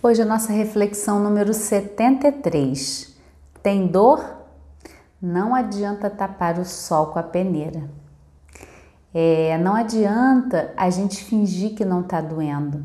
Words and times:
Hoje 0.00 0.22
a 0.22 0.24
nossa 0.24 0.52
reflexão 0.52 1.18
número 1.18 1.52
73. 1.52 3.16
Tem 3.60 3.88
dor? 3.88 4.24
Não 5.20 5.52
adianta 5.52 6.08
tapar 6.08 6.56
o 6.60 6.64
sol 6.64 7.08
com 7.08 7.18
a 7.18 7.22
peneira. 7.24 7.90
É, 9.12 9.58
não 9.58 9.74
adianta 9.74 10.72
a 10.76 10.88
gente 10.88 11.24
fingir 11.24 11.74
que 11.74 11.84
não 11.84 12.02
está 12.02 12.20
doendo. 12.20 12.84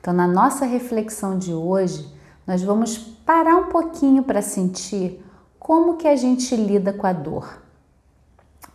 Então, 0.00 0.14
na 0.14 0.28
nossa 0.28 0.64
reflexão 0.64 1.36
de 1.36 1.52
hoje, 1.52 2.08
nós 2.46 2.62
vamos 2.62 2.96
parar 2.96 3.56
um 3.56 3.66
pouquinho 3.66 4.22
para 4.22 4.40
sentir 4.40 5.26
como 5.58 5.96
que 5.96 6.06
a 6.06 6.14
gente 6.14 6.54
lida 6.54 6.92
com 6.92 7.08
a 7.08 7.12
dor. 7.12 7.60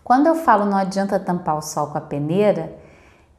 Quando 0.03 0.27
eu 0.27 0.35
falo 0.35 0.65
não 0.65 0.75
adianta 0.75 1.17
tampar 1.17 1.57
o 1.57 1.61
sol 1.61 1.87
com 1.87 1.97
a 1.97 2.01
peneira, 2.01 2.77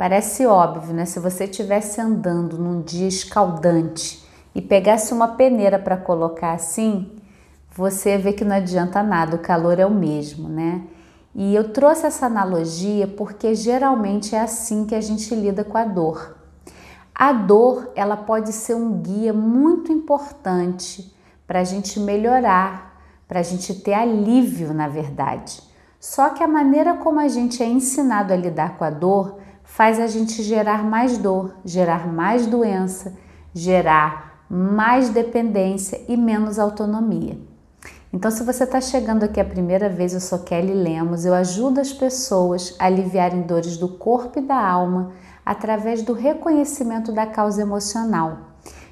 parece 0.02 0.44
óbvio, 0.44 0.92
né? 0.92 1.04
Se 1.04 1.20
você 1.20 1.44
estivesse 1.44 2.00
andando 2.00 2.58
num 2.58 2.82
dia 2.82 3.06
escaldante 3.06 4.20
e 4.52 4.60
pegasse 4.60 5.14
uma 5.14 5.28
peneira 5.28 5.78
para 5.78 5.96
colocar 5.96 6.54
assim, 6.54 7.12
você 7.70 8.18
vê 8.18 8.32
que 8.32 8.44
não 8.44 8.56
adianta 8.56 9.00
nada, 9.00 9.36
o 9.36 9.38
calor 9.38 9.78
é 9.78 9.86
o 9.86 9.94
mesmo, 9.94 10.48
né? 10.48 10.82
E 11.32 11.54
eu 11.54 11.72
trouxe 11.72 12.04
essa 12.04 12.26
analogia 12.26 13.06
porque 13.06 13.54
geralmente 13.54 14.34
é 14.34 14.40
assim 14.40 14.86
que 14.86 14.96
a 14.96 15.00
gente 15.00 15.32
lida 15.36 15.62
com 15.62 15.78
a 15.78 15.84
dor. 15.84 16.36
A 17.14 17.32
dor, 17.32 17.92
ela 17.94 18.16
pode 18.16 18.52
ser 18.52 18.74
um 18.74 19.00
guia 19.00 19.32
muito 19.32 19.92
importante 19.92 21.14
para 21.46 21.60
a 21.60 21.64
gente 21.64 22.00
melhorar, 22.00 23.00
para 23.28 23.38
a 23.38 23.44
gente 23.44 23.72
ter 23.72 23.94
alívio, 23.94 24.74
na 24.74 24.88
verdade. 24.88 25.62
Só 26.00 26.30
que 26.30 26.42
a 26.42 26.48
maneira 26.48 26.94
como 26.94 27.20
a 27.20 27.28
gente 27.28 27.62
é 27.62 27.66
ensinado 27.66 28.32
a 28.32 28.36
lidar 28.36 28.76
com 28.76 28.82
a 28.82 28.90
dor 28.90 29.38
faz 29.74 29.98
a 29.98 30.06
gente 30.06 30.42
gerar 30.42 30.84
mais 30.84 31.16
dor, 31.16 31.54
gerar 31.64 32.06
mais 32.06 32.46
doença, 32.46 33.14
gerar 33.54 34.44
mais 34.48 35.08
dependência 35.08 35.98
e 36.06 36.14
menos 36.14 36.58
autonomia. 36.58 37.38
Então, 38.12 38.30
se 38.30 38.44
você 38.44 38.64
está 38.64 38.82
chegando 38.82 39.24
aqui 39.24 39.40
a 39.40 39.44
primeira 39.44 39.88
vez, 39.88 40.12
eu 40.12 40.20
sou 40.20 40.40
Kelly 40.40 40.74
Lemos, 40.74 41.24
eu 41.24 41.32
ajudo 41.32 41.80
as 41.80 41.90
pessoas 41.90 42.76
a 42.78 42.84
aliviarem 42.84 43.42
dores 43.42 43.78
do 43.78 43.88
corpo 43.88 44.38
e 44.38 44.42
da 44.42 44.62
alma 44.62 45.12
através 45.44 46.02
do 46.02 46.12
reconhecimento 46.12 47.10
da 47.10 47.24
causa 47.24 47.62
emocional, 47.62 48.40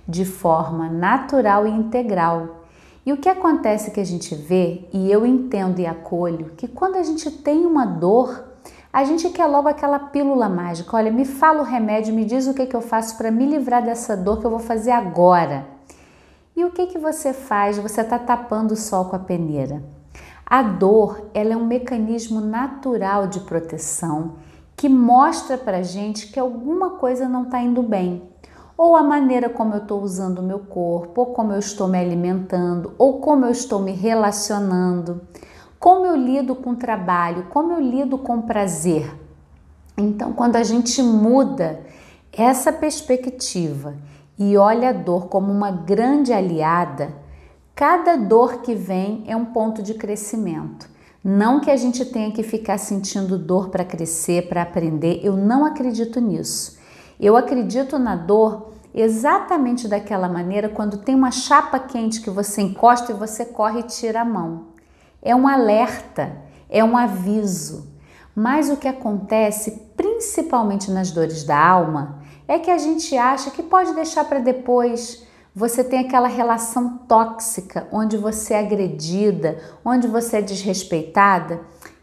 de 0.08 0.24
forma 0.24 0.88
natural 0.88 1.66
e 1.66 1.70
integral, 1.70 2.64
e 3.04 3.12
o 3.12 3.18
que 3.18 3.28
acontece 3.28 3.90
que 3.90 4.00
a 4.00 4.04
gente 4.04 4.34
vê, 4.34 4.88
e 4.94 5.12
eu 5.12 5.26
entendo 5.26 5.78
e 5.78 5.86
acolho, 5.86 6.52
que 6.56 6.66
quando 6.66 6.96
a 6.96 7.02
gente 7.02 7.30
tem 7.30 7.66
uma 7.66 7.84
dor, 7.84 8.49
a 8.92 9.04
gente 9.04 9.28
quer 9.30 9.46
logo 9.46 9.68
aquela 9.68 9.98
pílula 9.98 10.48
mágica. 10.48 10.96
Olha, 10.96 11.12
me 11.12 11.24
fala 11.24 11.60
o 11.60 11.64
remédio, 11.64 12.14
me 12.14 12.24
diz 12.24 12.46
o 12.46 12.54
que, 12.54 12.66
que 12.66 12.74
eu 12.74 12.80
faço 12.80 13.16
para 13.16 13.30
me 13.30 13.46
livrar 13.46 13.84
dessa 13.84 14.16
dor 14.16 14.40
que 14.40 14.46
eu 14.46 14.50
vou 14.50 14.58
fazer 14.58 14.90
agora. 14.90 15.66
E 16.56 16.64
o 16.64 16.70
que, 16.70 16.86
que 16.86 16.98
você 16.98 17.32
faz? 17.32 17.78
Você 17.78 18.00
está 18.00 18.18
tapando 18.18 18.74
o 18.74 18.76
sol 18.76 19.04
com 19.06 19.16
a 19.16 19.20
peneira. 19.20 19.82
A 20.44 20.62
dor 20.62 21.30
ela 21.32 21.52
é 21.52 21.56
um 21.56 21.66
mecanismo 21.66 22.40
natural 22.40 23.28
de 23.28 23.40
proteção 23.40 24.34
que 24.76 24.88
mostra 24.88 25.56
para 25.56 25.82
gente 25.82 26.32
que 26.32 26.40
alguma 26.40 26.90
coisa 26.90 27.28
não 27.28 27.44
está 27.44 27.60
indo 27.60 27.82
bem 27.82 28.30
ou 28.80 28.96
a 28.96 29.02
maneira 29.02 29.50
como 29.50 29.74
eu 29.74 29.82
estou 29.82 30.00
usando 30.00 30.38
o 30.38 30.42
meu 30.42 30.60
corpo, 30.60 31.20
ou 31.20 31.26
como 31.34 31.52
eu 31.52 31.58
estou 31.58 31.86
me 31.86 31.98
alimentando, 31.98 32.94
ou 32.96 33.20
como 33.20 33.44
eu 33.44 33.50
estou 33.50 33.78
me 33.78 33.92
relacionando, 33.92 35.20
como 35.80 36.04
eu 36.04 36.14
lido 36.14 36.54
com 36.54 36.74
trabalho, 36.74 37.46
como 37.48 37.72
eu 37.72 37.80
lido 37.80 38.18
com 38.18 38.42
prazer. 38.42 39.10
Então, 39.96 40.34
quando 40.34 40.56
a 40.56 40.62
gente 40.62 41.02
muda 41.02 41.80
essa 42.30 42.70
perspectiva 42.70 43.94
e 44.38 44.58
olha 44.58 44.90
a 44.90 44.92
dor 44.92 45.28
como 45.28 45.50
uma 45.50 45.70
grande 45.70 46.34
aliada, 46.34 47.14
cada 47.74 48.14
dor 48.16 48.60
que 48.60 48.74
vem 48.74 49.24
é 49.26 49.34
um 49.34 49.46
ponto 49.46 49.82
de 49.82 49.94
crescimento. 49.94 50.86
Não 51.24 51.60
que 51.60 51.70
a 51.70 51.76
gente 51.76 52.04
tenha 52.04 52.30
que 52.30 52.42
ficar 52.42 52.76
sentindo 52.76 53.38
dor 53.38 53.70
para 53.70 53.84
crescer, 53.84 54.48
para 54.48 54.62
aprender, 54.62 55.20
eu 55.22 55.34
não 55.34 55.64
acredito 55.64 56.20
nisso. 56.20 56.78
Eu 57.18 57.38
acredito 57.38 57.98
na 57.98 58.16
dor 58.16 58.72
exatamente 58.94 59.88
daquela 59.88 60.28
maneira 60.28 60.68
quando 60.68 60.98
tem 60.98 61.14
uma 61.14 61.30
chapa 61.30 61.78
quente 61.78 62.20
que 62.20 62.30
você 62.30 62.60
encosta 62.60 63.12
e 63.12 63.14
você 63.14 63.46
corre 63.46 63.80
e 63.80 63.84
tira 63.84 64.20
a 64.20 64.24
mão. 64.26 64.69
É 65.22 65.34
um 65.34 65.46
alerta, 65.46 66.36
é 66.68 66.82
um 66.84 66.96
aviso. 66.96 67.90
Mas 68.34 68.70
o 68.70 68.76
que 68.76 68.88
acontece, 68.88 69.90
principalmente 69.96 70.90
nas 70.90 71.10
dores 71.10 71.44
da 71.44 71.58
alma, 71.58 72.20
é 72.46 72.58
que 72.58 72.70
a 72.70 72.78
gente 72.78 73.16
acha 73.16 73.50
que 73.50 73.62
pode 73.62 73.94
deixar 73.94 74.24
para 74.24 74.38
depois. 74.38 75.26
Você 75.54 75.82
tem 75.82 76.00
aquela 76.00 76.28
relação 76.28 76.98
tóxica 77.08 77.86
onde 77.90 78.16
você 78.16 78.54
é 78.54 78.60
agredida, 78.60 79.58
onde 79.84 80.06
você 80.06 80.38
é 80.38 80.42
desrespeitada 80.42 81.60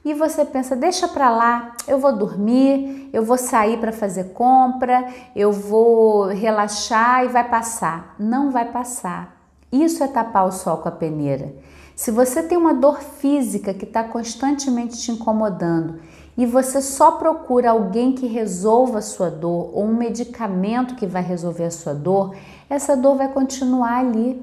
e 0.07 0.13
você 0.13 0.45
pensa, 0.45 0.73
deixa 0.73 1.05
para 1.05 1.29
lá, 1.29 1.73
eu 1.85 1.99
vou 1.99 2.15
dormir, 2.15 3.09
eu 3.11 3.25
vou 3.25 3.37
sair 3.37 3.77
para 3.77 3.91
fazer 3.91 4.31
compra, 4.31 5.05
eu 5.35 5.51
vou 5.51 6.27
relaxar 6.27 7.25
e 7.25 7.27
vai 7.27 7.43
passar. 7.43 8.15
Não 8.17 8.49
vai 8.49 8.71
passar. 8.71 9.36
Isso 9.71 10.03
é 10.03 10.07
tapar 10.07 10.47
o 10.47 10.51
sol 10.51 10.77
com 10.77 10.89
a 10.89 10.91
peneira. 10.91 11.53
Se 11.95 12.11
você 12.11 12.43
tem 12.43 12.57
uma 12.57 12.73
dor 12.73 13.01
física 13.01 13.73
que 13.73 13.83
está 13.83 14.03
constantemente 14.03 14.97
te 14.97 15.11
incomodando 15.11 15.99
e 16.37 16.45
você 16.45 16.79
só 16.79 17.11
procura 17.11 17.71
alguém 17.71 18.13
que 18.13 18.27
resolva 18.27 18.99
a 18.99 19.01
sua 19.01 19.31
dor 19.31 19.71
ou 19.73 19.83
um 19.83 19.95
medicamento 19.95 20.95
que 20.95 21.07
vai 21.07 21.23
resolver 21.23 21.63
a 21.63 21.71
sua 21.71 21.95
dor, 21.95 22.35
essa 22.69 22.95
dor 22.95 23.17
vai 23.17 23.27
continuar 23.29 23.97
ali. 23.97 24.39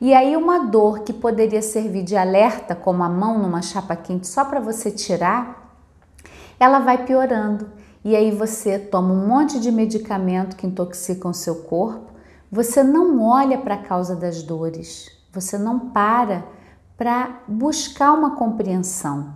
E 0.00 0.14
aí, 0.14 0.36
uma 0.36 0.66
dor 0.66 1.00
que 1.00 1.12
poderia 1.12 1.62
servir 1.62 2.04
de 2.04 2.16
alerta, 2.16 2.74
como 2.74 3.02
a 3.02 3.08
mão 3.08 3.38
numa 3.38 3.62
chapa 3.62 3.96
quente 3.96 4.28
só 4.28 4.44
para 4.44 4.60
você 4.60 4.90
tirar, 4.90 5.76
ela 6.60 6.78
vai 6.78 7.04
piorando. 7.04 7.66
E 8.04 8.14
aí, 8.14 8.30
você 8.30 8.78
toma 8.78 9.12
um 9.12 9.26
monte 9.26 9.58
de 9.58 9.72
medicamento 9.72 10.56
que 10.56 10.66
intoxicam 10.66 11.30
o 11.30 11.34
seu 11.34 11.56
corpo, 11.62 12.12
você 12.50 12.82
não 12.82 13.22
olha 13.22 13.58
para 13.58 13.74
a 13.74 13.82
causa 13.82 14.14
das 14.14 14.42
dores, 14.42 15.10
você 15.32 15.58
não 15.58 15.90
para 15.90 16.44
para 16.96 17.40
buscar 17.48 18.12
uma 18.12 18.36
compreensão. 18.36 19.34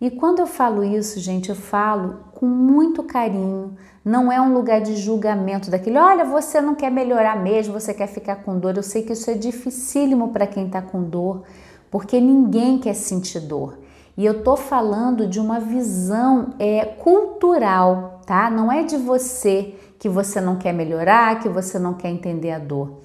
E 0.00 0.10
quando 0.10 0.38
eu 0.38 0.46
falo 0.46 0.84
isso, 0.84 1.18
gente, 1.18 1.48
eu 1.48 1.56
falo 1.56 2.18
com 2.32 2.46
muito 2.46 3.02
carinho, 3.02 3.76
não 4.04 4.30
é 4.30 4.40
um 4.40 4.54
lugar 4.54 4.80
de 4.80 4.96
julgamento 4.96 5.70
daquele, 5.70 5.98
olha, 5.98 6.24
você 6.24 6.60
não 6.60 6.74
quer 6.74 6.90
melhorar 6.90 7.36
mesmo, 7.36 7.78
você 7.78 7.92
quer 7.92 8.06
ficar 8.06 8.36
com 8.36 8.58
dor. 8.58 8.76
Eu 8.76 8.82
sei 8.82 9.02
que 9.02 9.12
isso 9.12 9.30
é 9.30 9.34
dificílimo 9.34 10.28
para 10.28 10.46
quem 10.46 10.66
está 10.66 10.80
com 10.80 11.02
dor, 11.02 11.42
porque 11.90 12.20
ninguém 12.20 12.78
quer 12.78 12.94
sentir 12.94 13.40
dor. 13.40 13.78
E 14.18 14.26
eu 14.26 14.42
tô 14.42 14.56
falando 14.56 15.28
de 15.28 15.38
uma 15.38 15.60
visão 15.60 16.54
é, 16.58 16.84
cultural, 16.84 18.20
tá? 18.26 18.50
Não 18.50 18.70
é 18.70 18.82
de 18.82 18.96
você 18.96 19.76
que 19.96 20.08
você 20.08 20.40
não 20.40 20.56
quer 20.56 20.72
melhorar, 20.72 21.38
que 21.38 21.48
você 21.48 21.78
não 21.78 21.94
quer 21.94 22.10
entender 22.10 22.50
a 22.50 22.58
dor. 22.58 22.98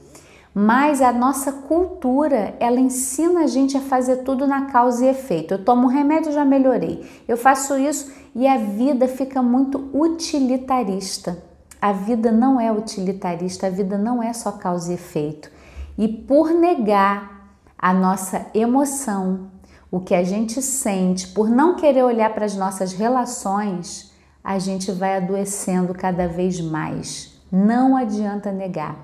Mas 0.56 1.04
a 1.04 1.14
nossa 1.14 1.52
cultura, 1.52 2.56
ela 2.60 2.80
ensina 2.80 3.42
a 3.42 3.48
gente 3.48 3.78
a 3.78 3.82
fazer 3.82 4.24
tudo 4.24 4.48
na 4.48 4.66
causa 4.66 5.06
e 5.06 5.10
efeito. 5.10 5.54
Eu 5.54 5.64
tomo 5.64 5.84
um 5.84 5.90
remédio 5.92 6.32
já 6.32 6.44
melhorei. 6.44 7.08
Eu 7.28 7.38
faço 7.38 7.78
isso 7.78 8.12
e 8.36 8.48
a 8.48 8.58
vida 8.58 9.08
fica 9.08 9.40
muito 9.40 9.88
utilitarista. 9.94 11.38
A 11.80 11.92
vida 11.92 12.32
não 12.32 12.60
é 12.60 12.72
utilitarista, 12.72 13.68
a 13.68 13.70
vida 13.70 14.00
não 14.00 14.24
é 14.24 14.34
só 14.34 14.54
causa 14.54 14.92
e 14.92 14.96
efeito. 14.96 15.52
E 15.96 16.08
por 16.08 16.50
negar 16.50 17.52
a 17.78 17.94
nossa 17.94 18.48
emoção, 18.52 19.52
o 19.94 20.00
que 20.00 20.16
a 20.16 20.24
gente 20.24 20.60
sente, 20.60 21.28
por 21.28 21.48
não 21.48 21.76
querer 21.76 22.02
olhar 22.02 22.34
para 22.34 22.46
as 22.46 22.56
nossas 22.56 22.94
relações, 22.94 24.12
a 24.44 24.58
gente 24.58 24.92
vai 24.92 25.18
adoecendo 25.18 25.94
cada 25.94 26.28
vez 26.28 26.60
mais. 26.60 27.40
Não 27.52 27.96
adianta 27.96 28.52
negar. 28.52 28.98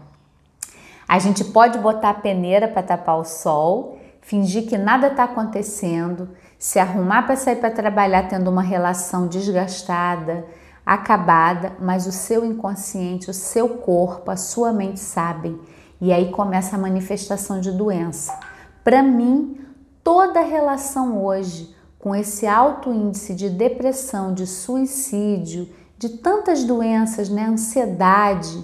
A 1.08 1.20
gente 1.20 1.44
pode 1.44 1.78
botar 1.78 2.10
a 2.10 2.14
peneira 2.16 2.68
para 2.68 2.82
tapar 2.82 3.20
o 3.20 3.24
sol, 3.24 4.00
fingir 4.20 4.68
que 4.68 4.80
nada 4.80 5.10
está 5.10 5.26
acontecendo, 5.26 6.32
se 6.58 6.80
arrumar 6.80 7.22
para 7.22 7.36
sair 7.36 7.58
para 7.58 7.70
trabalhar 7.70 8.28
tendo 8.28 8.50
uma 8.50 8.64
relação 8.64 9.28
desgastada, 9.28 10.44
acabada, 10.84 11.74
mas 11.80 12.08
o 12.08 12.12
seu 12.12 12.44
inconsciente, 12.44 13.30
o 13.30 13.34
seu 13.34 13.70
corpo, 13.78 14.32
a 14.32 14.36
sua 14.36 14.74
mente 14.74 15.00
sabem. 15.00 15.62
E 16.02 16.12
aí 16.12 16.32
começa 16.32 16.76
a 16.76 16.80
manifestação 16.80 17.62
de 17.62 17.72
doença. 17.72 18.36
Para 18.84 19.04
mim, 19.04 19.69
toda 20.10 20.42
relação 20.42 21.24
hoje 21.24 21.76
com 22.00 22.16
esse 22.16 22.48
alto 22.48 22.92
índice 22.92 23.36
de 23.36 23.48
depressão, 23.48 24.34
de 24.34 24.48
suicídio, 24.48 25.70
de 26.00 26.10
tantas 26.10 26.64
doenças, 26.64 27.30
né, 27.30 27.46
ansiedade, 27.46 28.64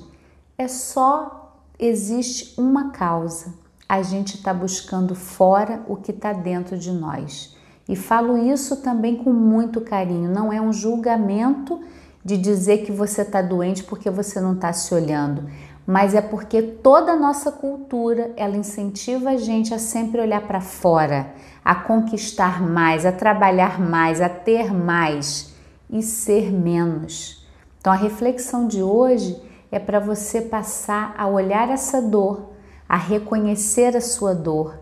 é 0.58 0.68
só 0.68 1.54
existe 1.78 2.60
uma 2.60 2.90
causa. 2.90 3.54
A 3.88 4.02
gente 4.02 4.38
está 4.38 4.52
buscando 4.56 5.14
fora 5.14 5.84
o 5.88 5.96
que 5.96 6.10
está 6.10 6.34
dentro 6.34 6.80
de 6.80 6.92
nós. 6.92 7.56
E 7.88 7.96
falo 7.96 8.36
isso 8.40 8.78
também 8.78 9.16
com 9.16 9.32
muito 9.32 9.82
carinho, 9.82 10.28
não 10.28 10.52
é 10.52 10.60
um 10.60 10.74
julgamento 10.74 11.80
de 12.24 12.38
dizer 12.38 12.80
que 12.80 12.92
você 12.92 13.22
está 13.22 13.44
doente 13.44 13.84
porque 13.84 14.10
você 14.10 14.42
não 14.42 14.54
está 14.54 14.74
se 14.74 14.92
olhando, 14.96 15.48
mas 15.86 16.16
é 16.16 16.22
porque 16.22 16.62
toda 16.62 17.12
a 17.12 17.16
nossa 17.16 17.52
cultura 17.52 18.32
ela 18.36 18.58
incentiva 18.58 19.32
a 19.32 19.38
gente 19.38 19.74
a 19.74 19.80
sempre 19.80 20.20
olhar 20.20 20.42
para 20.42 20.62
fora, 20.62 21.34
a 21.64 21.76
conquistar 21.76 22.62
mais, 22.62 23.06
a 23.06 23.12
trabalhar 23.12 23.80
mais, 23.80 24.20
a 24.20 24.30
ter 24.30 24.74
mais 24.74 25.54
e 25.90 26.02
ser 26.02 26.52
menos. 26.52 27.46
Então 27.80 27.94
a 27.94 27.96
reflexão 27.96 28.68
de 28.68 28.82
hoje 28.82 29.40
é 29.72 29.78
para 29.78 30.00
você 30.00 30.42
passar 30.42 31.14
a 31.18 31.28
olhar 31.28 31.70
essa 31.70 32.02
dor, 32.02 32.50
a 32.90 32.98
reconhecer 32.98 33.96
a 33.96 34.02
sua 34.02 34.34
dor 34.34 34.80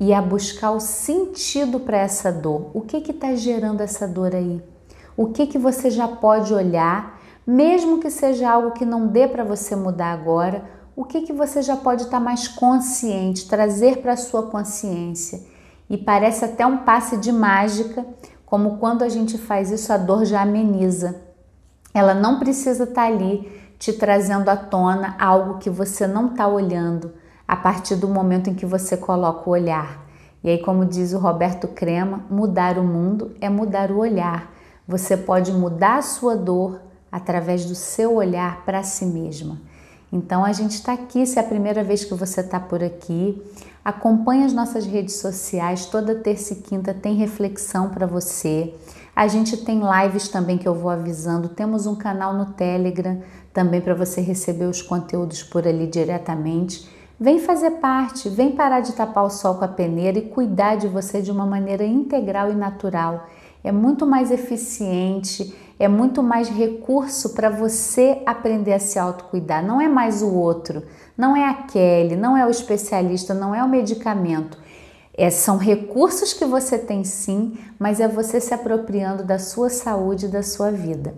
e 0.00 0.14
a 0.14 0.22
buscar 0.22 0.70
o 0.70 0.80
sentido 0.80 1.80
para 1.80 1.98
essa 1.98 2.32
dor. 2.32 2.70
O 2.72 2.80
que 2.82 2.96
está 2.98 3.34
gerando 3.34 3.82
essa 3.82 4.06
dor 4.06 4.34
aí? 4.34 4.62
O 5.16 5.26
que, 5.26 5.46
que 5.46 5.58
você 5.58 5.90
já 5.90 6.06
pode 6.06 6.54
olhar 6.54 7.17
mesmo 7.50 7.98
que 7.98 8.10
seja 8.10 8.50
algo 8.50 8.72
que 8.72 8.84
não 8.84 9.06
dê 9.06 9.26
para 9.26 9.42
você 9.42 9.74
mudar 9.74 10.12
agora, 10.12 10.64
o 10.94 11.02
que, 11.02 11.22
que 11.22 11.32
você 11.32 11.62
já 11.62 11.76
pode 11.76 12.02
estar 12.02 12.18
tá 12.18 12.22
mais 12.22 12.46
consciente, 12.46 13.48
trazer 13.48 14.02
para 14.02 14.12
a 14.12 14.18
sua 14.18 14.42
consciência. 14.42 15.40
E 15.88 15.96
parece 15.96 16.44
até 16.44 16.66
um 16.66 16.78
passe 16.78 17.16
de 17.16 17.32
mágica, 17.32 18.04
como 18.44 18.76
quando 18.76 19.02
a 19.02 19.08
gente 19.08 19.38
faz 19.38 19.70
isso, 19.70 19.90
a 19.90 19.96
dor 19.96 20.26
já 20.26 20.42
ameniza. 20.42 21.22
Ela 21.94 22.12
não 22.12 22.38
precisa 22.38 22.84
estar 22.84 23.06
tá 23.06 23.06
ali 23.06 23.50
te 23.78 23.94
trazendo 23.94 24.50
à 24.50 24.56
tona 24.56 25.16
algo 25.18 25.56
que 25.56 25.70
você 25.70 26.06
não 26.06 26.32
está 26.32 26.46
olhando 26.46 27.14
a 27.46 27.56
partir 27.56 27.96
do 27.96 28.08
momento 28.08 28.50
em 28.50 28.54
que 28.54 28.66
você 28.66 28.94
coloca 28.94 29.48
o 29.48 29.54
olhar. 29.54 30.04
E 30.44 30.50
aí, 30.50 30.58
como 30.58 30.84
diz 30.84 31.14
o 31.14 31.18
Roberto 31.18 31.66
Crema, 31.66 32.26
mudar 32.28 32.76
o 32.76 32.84
mundo 32.84 33.34
é 33.40 33.48
mudar 33.48 33.90
o 33.90 33.96
olhar. 33.96 34.52
Você 34.86 35.16
pode 35.16 35.50
mudar 35.50 35.96
a 35.96 36.02
sua 36.02 36.36
dor 36.36 36.87
através 37.10 37.64
do 37.64 37.74
seu 37.74 38.14
olhar 38.14 38.64
para 38.64 38.82
si 38.82 39.06
mesma. 39.06 39.58
Então 40.12 40.44
a 40.44 40.52
gente 40.52 40.72
está 40.72 40.94
aqui, 40.94 41.26
se 41.26 41.38
é 41.38 41.42
a 41.42 41.46
primeira 41.46 41.84
vez 41.84 42.04
que 42.04 42.14
você 42.14 42.40
está 42.40 42.58
por 42.58 42.82
aqui, 42.82 43.42
acompanhe 43.84 44.44
as 44.44 44.52
nossas 44.52 44.86
redes 44.86 45.16
sociais, 45.16 45.86
toda 45.86 46.14
terça 46.14 46.54
e 46.54 46.56
quinta 46.56 46.94
tem 46.94 47.14
reflexão 47.14 47.90
para 47.90 48.06
você. 48.06 48.74
A 49.14 49.26
gente 49.26 49.56
tem 49.56 49.80
lives 49.80 50.28
também 50.28 50.56
que 50.56 50.66
eu 50.66 50.74
vou 50.74 50.90
avisando, 50.90 51.48
temos 51.48 51.86
um 51.86 51.94
canal 51.94 52.32
no 52.32 52.46
Telegram 52.46 53.20
também 53.52 53.80
para 53.80 53.94
você 53.94 54.20
receber 54.20 54.66
os 54.66 54.80
conteúdos 54.80 55.42
por 55.42 55.66
ali 55.66 55.86
diretamente. 55.86 56.88
Vem 57.20 57.40
fazer 57.40 57.72
parte, 57.72 58.28
vem 58.28 58.52
parar 58.52 58.80
de 58.80 58.92
tapar 58.92 59.24
o 59.24 59.30
sol 59.30 59.56
com 59.56 59.64
a 59.64 59.68
peneira 59.68 60.18
e 60.18 60.28
cuidar 60.30 60.76
de 60.76 60.86
você 60.86 61.20
de 61.20 61.32
uma 61.32 61.44
maneira 61.44 61.84
integral 61.84 62.52
e 62.52 62.54
natural. 62.54 63.26
É 63.64 63.72
muito 63.72 64.06
mais 64.06 64.30
eficiente, 64.30 65.52
é 65.78 65.86
muito 65.86 66.22
mais 66.22 66.48
recurso 66.48 67.30
para 67.30 67.48
você 67.48 68.20
aprender 68.26 68.72
a 68.72 68.78
se 68.78 68.98
autocuidar. 68.98 69.64
Não 69.64 69.80
é 69.80 69.88
mais 69.88 70.22
o 70.22 70.34
outro, 70.34 70.82
não 71.16 71.36
é 71.36 71.44
a 71.48 71.54
Kelly, 71.54 72.16
não 72.16 72.36
é 72.36 72.44
o 72.46 72.50
especialista, 72.50 73.32
não 73.32 73.54
é 73.54 73.62
o 73.62 73.68
medicamento. 73.68 74.58
É, 75.14 75.30
são 75.30 75.56
recursos 75.56 76.32
que 76.32 76.44
você 76.44 76.78
tem 76.78 77.02
sim, 77.02 77.58
mas 77.78 78.00
é 78.00 78.06
você 78.06 78.40
se 78.40 78.54
apropriando 78.54 79.24
da 79.24 79.38
sua 79.38 79.68
saúde 79.68 80.26
e 80.26 80.28
da 80.28 80.42
sua 80.42 80.70
vida. 80.70 81.14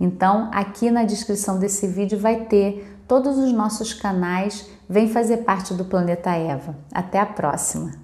Então, 0.00 0.50
aqui 0.52 0.90
na 0.90 1.04
descrição 1.04 1.58
desse 1.58 1.86
vídeo 1.86 2.18
vai 2.18 2.46
ter 2.46 2.98
todos 3.06 3.38
os 3.38 3.52
nossos 3.52 3.92
canais. 3.92 4.68
Vem 4.88 5.08
fazer 5.08 5.38
parte 5.38 5.74
do 5.74 5.84
Planeta 5.84 6.30
Eva. 6.30 6.74
Até 6.92 7.20
a 7.20 7.26
próxima! 7.26 8.01